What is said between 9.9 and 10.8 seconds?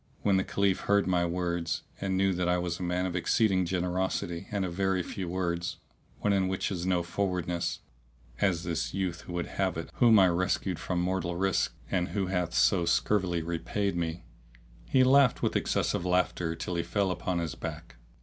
whom I rescued